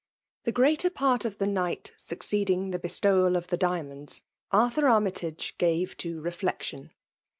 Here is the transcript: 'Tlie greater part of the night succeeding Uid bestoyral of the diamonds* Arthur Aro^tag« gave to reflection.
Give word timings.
'Tlie 0.47 0.53
greater 0.55 0.89
part 0.89 1.25
of 1.25 1.37
the 1.37 1.45
night 1.45 1.91
succeeding 1.95 2.71
Uid 2.71 2.81
bestoyral 2.81 3.37
of 3.37 3.45
the 3.49 3.55
diamonds* 3.55 4.23
Arthur 4.49 4.85
Aro^tag« 4.87 5.55
gave 5.59 5.95
to 5.97 6.19
reflection. 6.19 6.89